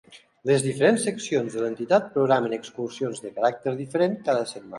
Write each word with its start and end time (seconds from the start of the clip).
Les 0.49 0.63
diferents 0.67 1.03
seccions 1.07 1.57
de 1.57 1.61
l'entitat 1.65 2.07
programen 2.17 2.57
excursions 2.59 3.23
de 3.27 3.33
caràcter 3.37 3.77
diferent 3.85 4.19
cada 4.27 4.49
setmana. 4.55 4.69